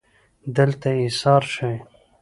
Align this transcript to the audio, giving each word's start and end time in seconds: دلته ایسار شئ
دلته 0.55 0.89
ایسار 1.01 1.43
شئ 1.53 1.73